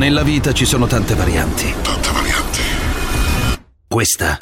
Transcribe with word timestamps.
Nella 0.00 0.22
vita 0.22 0.54
ci 0.54 0.64
sono 0.64 0.86
tante 0.86 1.14
varianti. 1.14 1.74
Tante 1.82 2.08
varianti. 2.10 2.60
Questa 3.86 4.38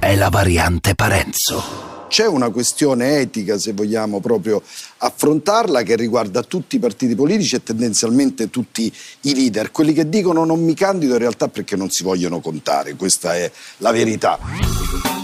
è 0.00 0.16
la 0.16 0.28
variante 0.28 0.96
Parenzo. 0.96 2.06
C'è 2.08 2.26
una 2.26 2.50
questione 2.50 3.20
etica, 3.20 3.58
se 3.58 3.74
vogliamo 3.74 4.18
proprio 4.18 4.60
affrontarla, 4.96 5.82
che 5.82 5.94
riguarda 5.94 6.42
tutti 6.42 6.74
i 6.74 6.78
partiti 6.80 7.14
politici 7.14 7.54
e 7.54 7.62
tendenzialmente 7.62 8.50
tutti 8.50 8.92
i 9.20 9.34
leader. 9.36 9.70
Quelli 9.70 9.92
che 9.92 10.08
dicono 10.08 10.44
non 10.44 10.60
mi 10.64 10.74
candido 10.74 11.12
in 11.12 11.20
realtà 11.20 11.46
perché 11.46 11.76
non 11.76 11.90
si 11.90 12.02
vogliono 12.02 12.40
contare, 12.40 12.96
questa 12.96 13.36
è 13.36 13.48
la 13.76 13.92
verità. 13.92 15.17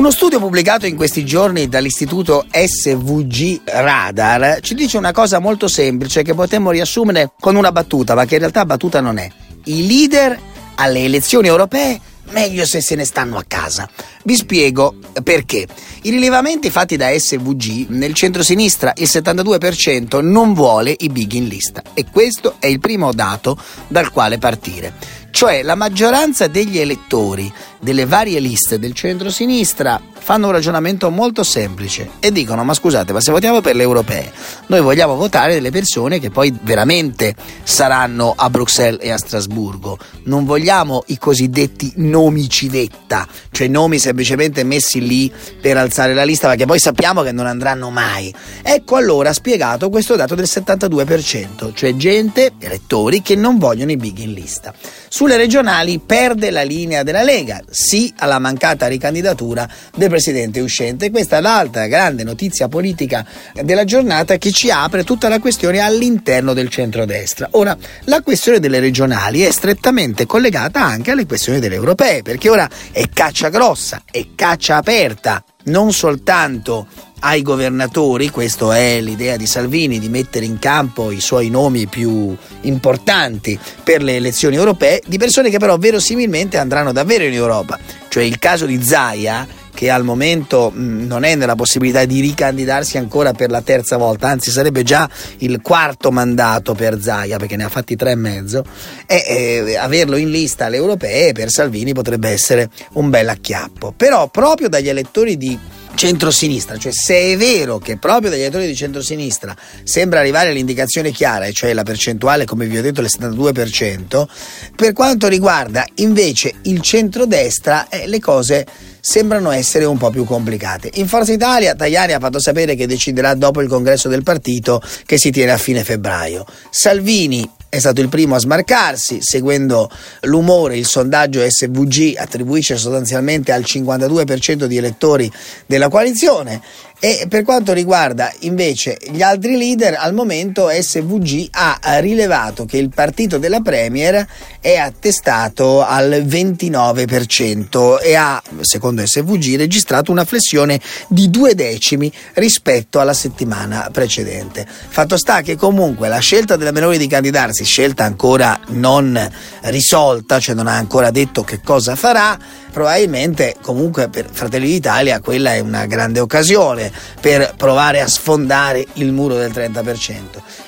Uno 0.00 0.10
studio 0.10 0.38
pubblicato 0.38 0.86
in 0.86 0.96
questi 0.96 1.26
giorni 1.26 1.68
dall'istituto 1.68 2.46
SVG 2.50 3.60
Radar 3.64 4.60
ci 4.62 4.74
dice 4.74 4.96
una 4.96 5.12
cosa 5.12 5.40
molto 5.40 5.68
semplice 5.68 6.22
che 6.22 6.32
potremmo 6.32 6.70
riassumere 6.70 7.32
con 7.38 7.54
una 7.54 7.70
battuta, 7.70 8.14
ma 8.14 8.24
che 8.24 8.36
in 8.36 8.40
realtà 8.40 8.64
battuta 8.64 9.02
non 9.02 9.18
è. 9.18 9.30
I 9.64 9.86
leader 9.86 10.40
alle 10.76 11.04
elezioni 11.04 11.48
europee 11.48 12.00
meglio 12.30 12.64
se 12.64 12.80
se 12.80 12.94
ne 12.94 13.04
stanno 13.04 13.36
a 13.36 13.44
casa. 13.46 13.90
Vi 14.24 14.36
spiego 14.36 14.94
perché. 15.22 15.66
I 16.02 16.10
rilevamenti 16.10 16.70
fatti 16.70 16.96
da 16.96 17.10
SVG 17.14 17.88
nel 17.88 18.14
centro-sinistra 18.14 18.94
il 18.96 19.06
72% 19.06 20.22
non 20.22 20.54
vuole 20.54 20.94
i 20.96 21.10
big 21.10 21.32
in 21.32 21.46
lista 21.46 21.82
e 21.92 22.06
questo 22.10 22.56
è 22.58 22.68
il 22.68 22.80
primo 22.80 23.12
dato 23.12 23.58
dal 23.86 24.10
quale 24.10 24.38
partire. 24.38 24.94
Cioè 25.30 25.62
la 25.62 25.74
maggioranza 25.74 26.46
degli 26.48 26.78
elettori 26.78 27.52
delle 27.80 28.04
varie 28.04 28.38
liste 28.40 28.78
del 28.78 28.92
centro-sinistra 28.92 30.00
fanno 30.20 30.46
un 30.46 30.52
ragionamento 30.52 31.10
molto 31.10 31.42
semplice 31.42 32.10
e 32.20 32.30
dicono 32.30 32.62
ma 32.62 32.74
scusate 32.74 33.12
ma 33.12 33.20
se 33.20 33.32
votiamo 33.32 33.62
per 33.62 33.74
le 33.74 33.82
europee 33.82 34.30
noi 34.66 34.80
vogliamo 34.80 35.16
votare 35.16 35.54
delle 35.54 35.70
persone 35.70 36.20
che 36.20 36.30
poi 36.30 36.56
veramente 36.62 37.34
saranno 37.62 38.34
a 38.36 38.48
Bruxelles 38.50 39.00
e 39.02 39.10
a 39.10 39.18
Strasburgo. 39.18 39.98
Non 40.24 40.44
vogliamo 40.44 41.02
i 41.06 41.18
cosiddetti 41.18 41.94
nomi 41.96 42.48
civetta 42.48 43.26
cioè 43.50 43.66
nomi 43.66 43.98
semplicemente 43.98 44.62
messi 44.62 45.04
lì 45.04 45.32
per 45.60 45.76
alzare 45.76 46.14
la 46.14 46.24
lista 46.24 46.48
perché 46.48 46.66
poi 46.66 46.78
sappiamo 46.78 47.22
che 47.22 47.32
non 47.32 47.46
andranno 47.46 47.90
mai. 47.90 48.32
Ecco 48.62 48.96
allora 48.96 49.32
spiegato 49.32 49.88
questo 49.88 50.14
dato 50.14 50.34
del 50.34 50.46
72% 50.46 51.72
cioè 51.74 51.96
gente, 51.96 52.52
elettori 52.58 53.22
che 53.22 53.34
non 53.34 53.58
vogliono 53.58 53.90
i 53.90 53.96
big 53.96 54.18
in 54.18 54.34
lista. 54.34 54.72
Sulle 55.08 55.36
regionali 55.36 55.98
perde 55.98 56.50
la 56.50 56.62
linea 56.62 57.02
della 57.02 57.22
Lega 57.22 57.60
sì 57.70 58.12
alla 58.18 58.38
mancata 58.38 58.86
ricandidatura 58.86 59.68
del 59.94 60.08
presidente 60.08 60.60
uscente. 60.60 61.10
Questa 61.10 61.38
è 61.38 61.40
l'altra 61.40 61.86
grande 61.86 62.24
notizia 62.24 62.68
politica 62.68 63.24
della 63.62 63.84
giornata 63.84 64.36
che 64.36 64.50
ci 64.50 64.70
apre 64.70 65.04
tutta 65.04 65.28
la 65.28 65.38
questione 65.38 65.78
all'interno 65.78 66.52
del 66.52 66.68
centrodestra. 66.68 67.48
Ora, 67.52 67.76
la 68.04 68.20
questione 68.22 68.58
delle 68.58 68.80
regionali 68.80 69.42
è 69.42 69.50
strettamente 69.50 70.26
collegata 70.26 70.82
anche 70.82 71.12
alle 71.12 71.26
questioni 71.26 71.60
delle 71.60 71.76
europee, 71.76 72.22
perché 72.22 72.48
ora 72.48 72.68
è 72.90 73.08
caccia 73.12 73.48
grossa, 73.48 74.02
è 74.10 74.26
caccia 74.34 74.76
aperta, 74.76 75.42
non 75.64 75.92
soltanto 75.92 76.86
ai 77.20 77.42
governatori, 77.42 78.30
questa 78.30 78.76
è 78.76 79.00
l'idea 79.00 79.36
di 79.36 79.46
Salvini 79.46 79.98
di 79.98 80.08
mettere 80.08 80.44
in 80.44 80.58
campo 80.58 81.10
i 81.10 81.20
suoi 81.20 81.50
nomi 81.50 81.86
più 81.86 82.36
importanti 82.62 83.58
per 83.82 84.02
le 84.02 84.16
elezioni 84.16 84.56
europee, 84.56 85.02
di 85.06 85.18
persone 85.18 85.50
che 85.50 85.58
però 85.58 85.76
verosimilmente 85.76 86.58
andranno 86.58 86.92
davvero 86.92 87.24
in 87.24 87.32
Europa. 87.32 87.78
Cioè 88.08 88.22
il 88.22 88.38
caso 88.38 88.66
di 88.66 88.82
Zaia 88.82 89.46
che 89.72 89.88
al 89.88 90.04
momento 90.04 90.70
mh, 90.70 91.06
non 91.06 91.24
è 91.24 91.34
nella 91.36 91.54
possibilità 91.54 92.04
di 92.04 92.20
ricandidarsi 92.20 92.98
ancora 92.98 93.32
per 93.32 93.50
la 93.50 93.62
terza 93.62 93.96
volta, 93.96 94.28
anzi 94.28 94.50
sarebbe 94.50 94.82
già 94.82 95.08
il 95.38 95.62
quarto 95.62 96.10
mandato 96.10 96.74
per 96.74 97.00
Zaia 97.00 97.38
perché 97.38 97.56
ne 97.56 97.64
ha 97.64 97.68
fatti 97.70 97.96
tre 97.96 98.10
e 98.10 98.16
mezzo, 98.16 98.62
e 99.06 99.24
eh, 99.26 99.76
averlo 99.76 100.16
in 100.16 100.30
lista 100.30 100.66
alle 100.66 100.76
europee 100.76 101.32
per 101.32 101.50
Salvini 101.50 101.94
potrebbe 101.94 102.28
essere 102.28 102.68
un 102.94 103.08
bel 103.08 103.28
acchiappo. 103.28 103.94
Però 103.96 104.28
proprio 104.28 104.68
dagli 104.68 104.88
elettori 104.88 105.38
di 105.38 105.58
centrosinistra, 106.00 106.78
cioè 106.78 106.92
se 106.92 107.32
è 107.32 107.36
vero 107.36 107.78
che 107.78 107.98
proprio 107.98 108.30
dagli 108.30 108.40
elettori 108.40 108.66
di 108.66 108.74
centrosinistra 108.74 109.54
sembra 109.84 110.20
arrivare 110.20 110.50
l'indicazione 110.50 111.10
chiara, 111.10 111.44
e 111.44 111.52
cioè 111.52 111.74
la 111.74 111.82
percentuale, 111.82 112.46
come 112.46 112.64
vi 112.64 112.78
ho 112.78 112.80
detto, 112.80 113.02
il 113.02 113.10
72%, 113.10 114.26
per 114.74 114.94
quanto 114.94 115.28
riguarda 115.28 115.84
invece 115.96 116.54
il 116.62 116.80
centrodestra, 116.80 117.90
eh, 117.90 118.06
le 118.06 118.18
cose 118.18 118.66
sembrano 118.98 119.50
essere 119.50 119.84
un 119.84 119.98
po' 119.98 120.08
più 120.08 120.24
complicate. 120.24 120.90
In 120.94 121.06
Forza 121.06 121.34
Italia 121.34 121.74
Tajani 121.74 122.14
ha 122.14 122.18
fatto 122.18 122.40
sapere 122.40 122.74
che 122.76 122.86
deciderà 122.86 123.34
dopo 123.34 123.60
il 123.60 123.68
congresso 123.68 124.08
del 124.08 124.22
partito 124.22 124.82
che 125.04 125.18
si 125.18 125.30
tiene 125.30 125.52
a 125.52 125.58
fine 125.58 125.84
febbraio. 125.84 126.46
Salvini 126.70 127.46
è 127.70 127.78
stato 127.78 128.00
il 128.00 128.08
primo 128.08 128.34
a 128.34 128.40
smarcarsi, 128.40 129.18
seguendo 129.22 129.88
l'umore, 130.22 130.76
il 130.76 130.86
sondaggio 130.86 131.40
SVG 131.48 132.16
attribuisce 132.16 132.76
sostanzialmente 132.76 133.52
al 133.52 133.62
52% 133.62 134.64
di 134.64 134.76
elettori 134.76 135.30
della 135.66 135.88
coalizione 135.88 136.60
e 137.02 137.24
per 137.30 137.44
quanto 137.44 137.72
riguarda 137.72 138.30
invece 138.40 138.98
gli 139.10 139.22
altri 139.22 139.56
leader, 139.56 139.96
al 139.98 140.12
momento 140.12 140.68
SVG 140.70 141.48
ha 141.52 141.78
rilevato 141.98 142.66
che 142.66 142.76
il 142.76 142.90
partito 142.90 143.38
della 143.38 143.60
Premier 143.60 144.26
è 144.60 144.76
attestato 144.76 145.82
al 145.82 146.22
29% 146.26 148.02
e 148.02 148.14
ha, 148.14 148.42
secondo 148.60 149.04
SVG, 149.04 149.56
registrato 149.56 150.12
una 150.12 150.26
flessione 150.26 150.78
di 151.08 151.30
due 151.30 151.54
decimi 151.54 152.12
rispetto 152.34 153.00
alla 153.00 153.14
settimana 153.14 153.88
precedente. 153.90 154.66
Fatto 154.68 155.16
sta 155.16 155.40
che 155.40 155.56
comunque 155.56 156.08
la 156.08 156.18
scelta 156.18 156.56
della 156.56 156.70
Meloni 156.70 156.98
di 156.98 157.06
candidarsi, 157.06 157.64
scelta 157.64 158.04
ancora 158.04 158.60
non 158.68 159.18
risolta, 159.62 160.38
cioè 160.38 160.54
non 160.54 160.66
ha 160.66 160.76
ancora 160.76 161.10
detto 161.10 161.44
che 161.44 161.60
cosa 161.62 161.96
farà, 161.96 162.38
probabilmente 162.70 163.56
comunque 163.60 164.08
per 164.08 164.26
Fratelli 164.30 164.68
d'Italia 164.68 165.20
quella 165.20 165.54
è 165.54 165.60
una 165.60 165.86
grande 165.86 166.20
occasione 166.20 166.90
per 167.20 167.54
provare 167.56 168.00
a 168.00 168.08
sfondare 168.08 168.86
il 168.94 169.12
muro 169.12 169.34
del 169.34 169.50
30% 169.50 170.20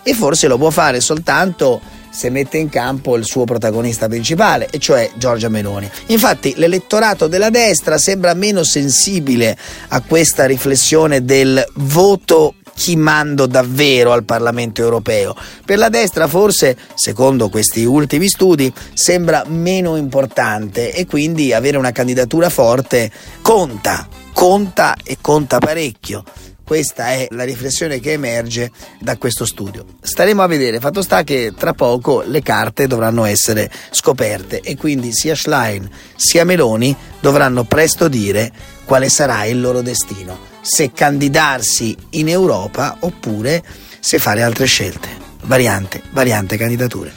e 0.03 0.15
forse 0.15 0.49
lo 0.49 0.59
può 0.59 0.71
fare 0.71 1.01
soltanto 1.01 1.81
se 2.13 2.29
mette 2.29 2.59
in 2.59 2.69
campo 2.69 3.17
il 3.17 3.25
suo 3.25 3.45
protagonista 3.45 4.07
principale, 4.07 4.69
e 4.71 4.79
cioè 4.79 5.11
Giorgia 5.15 5.49
Meloni. 5.49 5.91
Infatti 6.09 6.53
l'elettorato 6.57 7.27
della 7.27 7.49
destra 7.49 7.97
sembra 7.97 8.35
meno 8.35 8.63
sensibile 8.63 9.57
a 9.89 10.03
questa 10.03 10.45
riflessione 10.45 11.25
del 11.25 11.65
voto 11.77 12.55
chi 12.75 12.97
mando 12.97 13.47
davvero 13.47 14.13
al 14.13 14.25
Parlamento 14.25 14.81
europeo. 14.83 15.35
Per 15.65 15.79
la 15.79 15.89
destra 15.89 16.27
forse, 16.27 16.77
secondo 16.95 17.49
questi 17.49 17.85
ultimi 17.85 18.29
studi, 18.29 18.73
sembra 18.95 19.45
meno 19.47 19.97
importante 19.97 20.93
e 20.93 21.07
quindi 21.07 21.53
avere 21.53 21.77
una 21.77 21.93
candidatura 21.93 22.49
forte 22.49 23.11
conta, 23.41 24.07
conta 24.33 24.97
e 25.03 25.19
conta 25.21 25.59
parecchio. 25.59 26.25
Questa 26.65 27.11
è 27.11 27.27
la 27.31 27.45
riflessione 27.45 28.01
che 28.01 28.13
emerge 28.13 28.71
da 28.99 29.19
questo 29.19 29.45
studio. 29.45 29.85
Staremo 30.01 30.43
a 30.43 30.47
vedere, 30.47 30.81
fatto 30.81 31.03
sta 31.03 31.23
che 31.23 31.53
tra 31.57 31.75
poco 31.75 32.23
le 32.25 32.41
carte 32.41 32.87
dovranno 32.87 33.25
essere 33.25 33.71
scoperte 33.91 34.61
e 34.61 34.77
quindi 34.77 35.13
sia 35.13 35.35
Schlein 35.35 35.91
sia 36.17 36.45
Meloni 36.45 36.97
dovranno 37.21 37.65
presto 37.65 38.09
dire 38.09 38.51
quale 38.85 39.11
sarà 39.11 39.45
il 39.45 39.61
loro 39.61 39.83
destino 39.83 40.52
se 40.63 40.93
candidarsi 40.93 41.95
in 42.11 42.29
Europa 42.29 42.97
oppure 43.01 43.63
se 44.01 44.19
fare 44.19 44.43
altre 44.43 44.67
scelte. 44.67 45.09
Variante, 45.43 46.01
variante 46.13 46.57
candidature. 46.57 47.13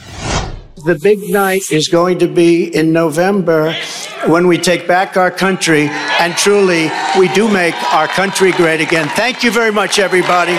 The 0.83 0.97
big 0.99 1.19
night 1.29 1.63
is 1.71 1.87
going 1.87 2.19
to 2.19 2.27
be 2.27 2.69
in 2.71 2.91
November 2.91 3.73
when 4.27 4.45
we 4.45 4.59
take 4.59 4.85
back 4.85 5.17
our 5.17 5.31
country 5.31 5.89
and 6.19 6.35
truly 6.35 6.91
we 7.17 7.27
do 7.29 7.47
make 7.47 7.75
our 7.91 8.07
country 8.07 8.51
great 8.51 8.81
again. 8.81 9.07
Thank 9.15 9.43
you 9.43 9.51
very 9.51 9.71
much, 9.71 9.97
everybody. 9.97 10.57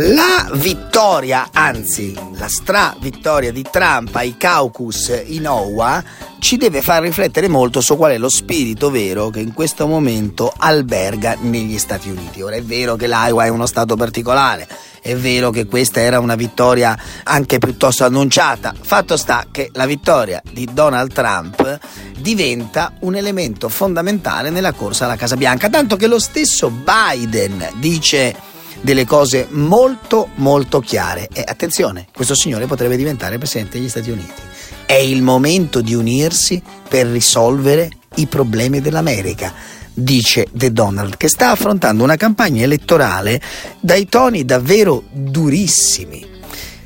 La 0.00 0.48
vittoria, 0.52 1.48
anzi 1.52 2.16
la 2.36 2.46
stra-vittoria 2.46 3.50
di 3.50 3.64
Trump 3.68 4.14
ai 4.14 4.36
caucus 4.36 5.08
in 5.26 5.42
Iowa 5.42 6.04
ci 6.38 6.56
deve 6.56 6.82
far 6.82 7.02
riflettere 7.02 7.48
molto 7.48 7.80
su 7.80 7.96
qual 7.96 8.12
è 8.12 8.18
lo 8.18 8.28
spirito 8.28 8.92
vero 8.92 9.28
che 9.30 9.40
in 9.40 9.52
questo 9.52 9.88
momento 9.88 10.54
alberga 10.56 11.36
negli 11.40 11.78
Stati 11.78 12.10
Uniti. 12.10 12.42
Ora 12.42 12.54
è 12.54 12.62
vero 12.62 12.94
che 12.94 13.08
l'Iowa 13.08 13.46
è 13.46 13.48
uno 13.48 13.66
stato 13.66 13.96
particolare, 13.96 14.68
è 15.02 15.16
vero 15.16 15.50
che 15.50 15.66
questa 15.66 15.98
era 15.98 16.20
una 16.20 16.36
vittoria 16.36 16.96
anche 17.24 17.58
piuttosto 17.58 18.04
annunciata. 18.04 18.72
Fatto 18.80 19.16
sta 19.16 19.46
che 19.50 19.70
la 19.72 19.86
vittoria 19.86 20.40
di 20.48 20.68
Donald 20.72 21.12
Trump 21.12 21.76
diventa 22.18 22.92
un 23.00 23.16
elemento 23.16 23.68
fondamentale 23.68 24.50
nella 24.50 24.74
corsa 24.74 25.06
alla 25.06 25.16
Casa 25.16 25.34
Bianca, 25.34 25.68
tanto 25.68 25.96
che 25.96 26.06
lo 26.06 26.20
stesso 26.20 26.70
Biden 26.70 27.68
dice 27.80 28.46
delle 28.80 29.04
cose 29.04 29.46
molto 29.50 30.28
molto 30.36 30.80
chiare 30.80 31.28
e 31.32 31.44
attenzione, 31.46 32.06
questo 32.12 32.34
signore 32.34 32.66
potrebbe 32.66 32.96
diventare 32.96 33.38
presidente 33.38 33.78
degli 33.78 33.88
Stati 33.88 34.10
Uniti. 34.10 34.42
È 34.86 34.94
il 34.94 35.22
momento 35.22 35.80
di 35.80 35.94
unirsi 35.94 36.62
per 36.88 37.06
risolvere 37.06 37.90
i 38.16 38.26
problemi 38.26 38.80
dell'America. 38.80 39.52
dice 39.92 40.46
The 40.52 40.72
Donald, 40.72 41.16
che 41.16 41.28
sta 41.28 41.50
affrontando 41.50 42.04
una 42.04 42.16
campagna 42.16 42.62
elettorale 42.62 43.40
dai 43.80 44.06
toni 44.06 44.44
davvero 44.44 45.02
durissimi 45.10 46.36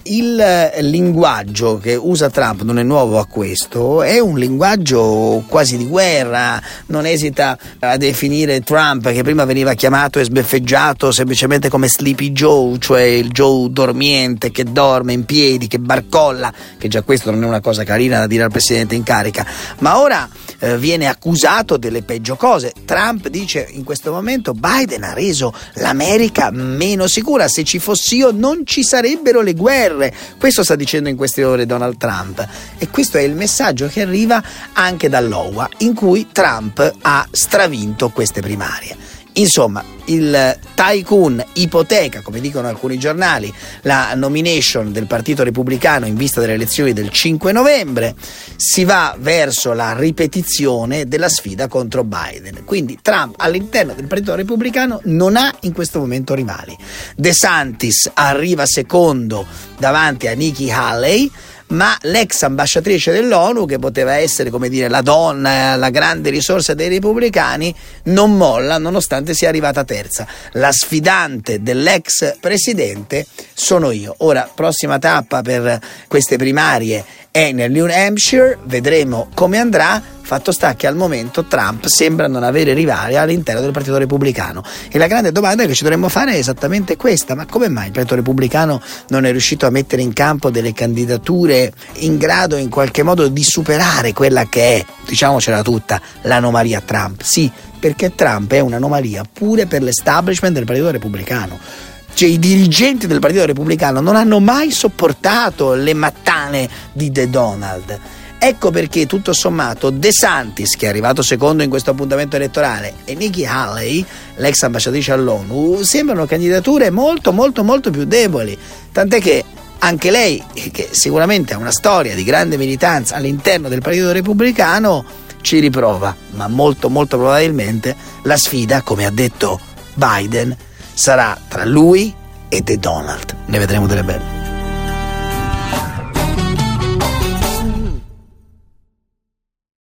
il 0.04 0.70
linguaggio 0.80 1.78
che 1.78 1.94
usa 1.94 2.30
Trump 2.30 2.62
non 2.62 2.78
è 2.78 2.82
nuovo 2.82 3.18
a 3.18 3.26
questo, 3.26 4.02
è 4.02 4.18
un 4.18 4.36
linguaggio 4.38 5.44
quasi 5.46 5.76
di 5.76 5.86
guerra, 5.86 6.60
non 6.86 7.06
esita 7.06 7.56
a 7.78 7.96
definire 7.96 8.60
Trump 8.60 9.10
che 9.12 9.22
prima 9.22 9.44
veniva 9.44 9.74
chiamato 9.74 10.18
e 10.18 10.24
sbeffeggiato 10.24 11.12
semplicemente 11.12 11.68
come 11.68 11.88
Sleepy 11.88 12.32
Joe, 12.32 12.78
cioè 12.78 13.02
il 13.02 13.30
Joe 13.30 13.70
dormiente 13.70 14.50
che 14.50 14.64
dorme 14.64 15.12
in 15.12 15.24
piedi, 15.24 15.68
che 15.68 15.78
barcolla, 15.78 16.52
che 16.78 16.88
già 16.88 17.02
questo 17.02 17.30
non 17.30 17.44
è 17.44 17.46
una 17.46 17.60
cosa 17.60 17.84
carina 17.84 18.18
da 18.18 18.26
dire 18.26 18.42
al 18.44 18.50
presidente 18.50 18.94
in 18.94 19.02
carica, 19.02 19.46
ma 19.78 20.00
ora 20.00 20.28
eh, 20.62 20.78
viene 20.78 21.08
accusato 21.08 21.76
delle 21.76 22.02
peggio 22.02 22.36
cose. 22.36 22.72
Trump 22.84 23.26
dice 23.28 23.66
in 23.70 23.82
questo 23.82 24.12
momento 24.12 24.52
Biden 24.52 25.02
ha 25.02 25.12
reso 25.12 25.52
l'America 25.74 26.50
meno 26.52 27.08
sicura, 27.08 27.48
se 27.48 27.64
ci 27.64 27.80
fossi 27.80 28.16
io 28.16 28.30
non 28.30 28.64
ci 28.64 28.84
sarebbero 28.84 29.40
le 29.40 29.54
guerre. 29.54 30.14
Questo 30.38 30.62
sta 30.62 30.76
dicendo 30.76 31.08
in 31.08 31.16
queste 31.16 31.42
ore 31.44 31.66
Donald 31.66 31.96
Trump 31.96 32.46
e 32.78 32.88
questo 32.88 33.18
è 33.18 33.22
il 33.22 33.34
messaggio 33.34 33.88
che 33.88 34.02
arriva 34.02 34.40
anche 34.72 35.08
dall'OWA 35.08 35.68
in 35.78 35.94
cui 35.94 36.28
Trump 36.30 36.94
ha 37.02 37.26
stravinto 37.32 38.10
queste 38.10 38.40
primarie. 38.40 39.11
Insomma, 39.34 39.82
il 40.06 40.58
tycoon 40.74 41.42
ipoteca, 41.54 42.20
come 42.20 42.40
dicono 42.40 42.68
alcuni 42.68 42.98
giornali, 42.98 43.52
la 43.82 44.14
nomination 44.14 44.92
del 44.92 45.06
Partito 45.06 45.42
Repubblicano 45.42 46.06
in 46.06 46.16
vista 46.16 46.40
delle 46.40 46.54
elezioni 46.54 46.92
del 46.92 47.10
5 47.10 47.52
novembre, 47.52 48.14
si 48.56 48.84
va 48.84 49.16
verso 49.18 49.72
la 49.72 49.94
ripetizione 49.96 51.06
della 51.06 51.28
sfida 51.28 51.68
contro 51.68 52.04
Biden. 52.04 52.64
Quindi 52.64 52.98
Trump 53.00 53.36
all'interno 53.38 53.94
del 53.94 54.06
Partito 54.06 54.34
Repubblicano 54.34 55.00
non 55.04 55.36
ha 55.36 55.54
in 55.60 55.72
questo 55.72 55.98
momento 55.98 56.34
rivali. 56.34 56.76
De 57.16 57.32
Santis 57.32 58.10
arriva 58.12 58.66
secondo 58.66 59.46
davanti 59.78 60.26
a 60.26 60.34
Nikki 60.34 60.70
Haley 60.70 61.30
ma 61.72 61.96
l'ex 62.02 62.42
ambasciatrice 62.42 63.12
dell'ONU, 63.12 63.66
che 63.66 63.78
poteva 63.78 64.14
essere 64.14 64.50
come 64.50 64.68
dire 64.68 64.88
la 64.88 65.02
donna, 65.02 65.76
la 65.76 65.90
grande 65.90 66.30
risorsa 66.30 66.74
dei 66.74 66.88
repubblicani, 66.88 67.74
non 68.04 68.36
molla 68.36 68.78
nonostante 68.78 69.34
sia 69.34 69.48
arrivata 69.48 69.84
terza. 69.84 70.26
La 70.52 70.72
sfidante 70.72 71.62
dell'ex 71.62 72.36
presidente 72.40 73.26
sono 73.62 73.92
io. 73.92 74.14
Ora, 74.18 74.50
prossima 74.52 74.98
tappa 74.98 75.40
per 75.40 75.80
queste 76.08 76.36
primarie 76.36 77.04
è 77.30 77.52
nel 77.52 77.70
New 77.70 77.86
Hampshire, 77.88 78.58
vedremo 78.64 79.28
come 79.34 79.58
andrà. 79.58 80.02
Fatto 80.22 80.52
sta 80.52 80.74
che 80.74 80.86
al 80.86 80.96
momento 80.96 81.44
Trump 81.44 81.86
sembra 81.86 82.26
non 82.26 82.42
avere 82.42 82.74
rivali 82.74 83.16
all'interno 83.16 83.60
del 83.60 83.70
Partito 83.70 83.98
Repubblicano. 83.98 84.62
E 84.90 84.98
la 84.98 85.06
grande 85.06 85.30
domanda 85.30 85.64
che 85.66 85.74
ci 85.74 85.82
dovremmo 85.82 86.08
fare 86.08 86.32
è 86.32 86.38
esattamente 86.38 86.96
questa: 86.96 87.34
ma 87.34 87.46
come 87.46 87.68
mai 87.68 87.86
il 87.86 87.92
Partito 87.92 88.16
Repubblicano 88.16 88.80
non 89.08 89.24
è 89.24 89.30
riuscito 89.30 89.66
a 89.66 89.70
mettere 89.70 90.02
in 90.02 90.12
campo 90.12 90.50
delle 90.50 90.72
candidature 90.72 91.72
in 91.98 92.16
grado 92.16 92.56
in 92.56 92.68
qualche 92.68 93.02
modo 93.02 93.28
di 93.28 93.44
superare 93.44 94.12
quella 94.12 94.48
che 94.48 94.78
è, 94.78 94.84
diciamocela 95.06 95.62
tutta, 95.62 96.00
l'anomalia 96.22 96.80
Trump? 96.80 97.22
Sì, 97.22 97.50
perché 97.78 98.14
Trump 98.14 98.52
è 98.52 98.60
un'anomalia 98.60 99.22
pure 99.30 99.66
per 99.66 99.82
l'establishment 99.82 100.54
del 100.54 100.64
Partito 100.64 100.90
Repubblicano 100.90 101.90
cioè, 102.14 102.28
i 102.28 102.38
dirigenti 102.38 103.06
del 103.06 103.20
Partito 103.20 103.44
Repubblicano 103.44 104.00
non 104.00 104.16
hanno 104.16 104.40
mai 104.40 104.70
sopportato 104.70 105.74
le 105.74 105.94
mattane 105.94 106.68
di 106.92 107.10
The 107.10 107.30
Donald. 107.30 107.98
Ecco 108.44 108.72
perché 108.72 109.06
tutto 109.06 109.32
sommato 109.32 109.90
De 109.90 110.10
Santis, 110.10 110.76
che 110.76 110.86
è 110.86 110.88
arrivato 110.88 111.22
secondo 111.22 111.62
in 111.62 111.70
questo 111.70 111.92
appuntamento 111.92 112.34
elettorale, 112.34 112.94
e 113.04 113.14
Nikki 113.14 113.46
Haley, 113.46 114.04
l'ex 114.36 114.62
ambasciatrice 114.62 115.12
all'ONU, 115.12 115.82
sembrano 115.82 116.26
candidature 116.26 116.90
molto 116.90 117.32
molto 117.32 117.62
molto 117.62 117.90
più 117.90 118.04
deboli. 118.04 118.58
Tant'è 118.90 119.20
che 119.20 119.44
anche 119.78 120.10
lei, 120.10 120.42
che 120.72 120.88
sicuramente 120.90 121.54
ha 121.54 121.58
una 121.58 121.70
storia 121.70 122.16
di 122.16 122.24
grande 122.24 122.56
militanza 122.56 123.14
all'interno 123.14 123.68
del 123.68 123.80
Partito 123.80 124.10
Repubblicano, 124.10 125.04
ci 125.40 125.60
riprova, 125.60 126.14
ma 126.30 126.48
molto 126.48 126.90
molto 126.90 127.18
probabilmente 127.18 127.94
la 128.22 128.36
sfida, 128.36 128.82
come 128.82 129.06
ha 129.06 129.10
detto 129.10 129.60
Biden, 129.94 130.56
sarà 130.92 131.36
tra 131.48 131.64
lui 131.64 132.14
e 132.48 132.62
The 132.62 132.78
Donald. 132.78 133.34
Ne 133.46 133.58
vedremo 133.58 133.86
delle 133.86 134.02
belle. 134.02 134.41